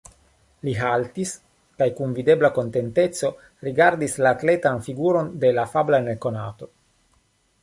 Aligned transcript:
Li 0.67 0.71
haltis 0.77 1.33
kaj 1.81 1.87
kun 1.99 2.15
videbla 2.21 2.51
kontenteco 2.57 3.31
rigardis 3.69 4.19
la 4.25 4.35
atletan 4.39 4.85
figuron 4.89 5.31
de 5.45 5.57
la 5.61 5.69
afabla 5.71 6.03
nekonato. 6.11 6.73